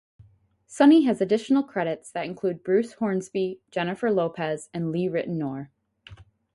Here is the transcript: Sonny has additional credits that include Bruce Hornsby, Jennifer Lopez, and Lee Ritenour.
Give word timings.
Sonny 0.65 1.03
has 1.03 1.21
additional 1.21 1.61
credits 1.61 2.09
that 2.09 2.25
include 2.25 2.63
Bruce 2.63 2.93
Hornsby, 2.93 3.59
Jennifer 3.69 4.09
Lopez, 4.09 4.67
and 4.73 4.91
Lee 4.91 5.07
Ritenour. 5.07 5.69